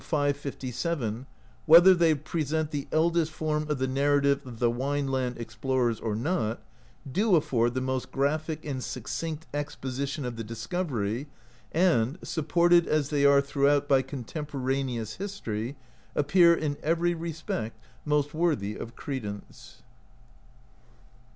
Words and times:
557, 0.03 1.13
4to, 1.13 1.25
whether 1.67 1.93
they 1.93 2.15
present 2.15 2.71
the 2.71 2.87
eldest 2.91 3.31
form 3.31 3.69
of 3.69 3.77
the 3.77 3.85
narrative 3.87 4.43
of 4.47 4.57
the 4.57 4.71
Wineland 4.71 5.37
explorers 5.37 5.99
or 5.99 6.15
not, 6.15 6.63
do 7.11 7.35
afford 7.35 7.75
the 7.75 7.81
most 7.81 8.11
graphic 8.11 8.65
and 8.65 8.83
succinct 8.83 9.45
exposition 9.53 10.25
of 10.25 10.37
the 10.37 10.43
discovery, 10.43 11.27
and, 11.71 12.17
supported 12.23 12.87
as 12.87 13.09
they 13.09 13.23
are 13.25 13.41
throughout 13.41 13.87
by 13.87 14.01
contemporaneous 14.01 15.17
history, 15.17 15.77
ap 16.15 16.29
pear 16.29 16.55
in 16.55 16.77
every 16.81 17.13
respect 17.13 17.77
most 18.03 18.33
worthy 18.33 18.75
of 18.75 18.95
credence. 18.95 19.83